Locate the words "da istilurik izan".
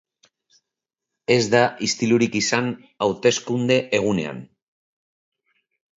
1.55-2.73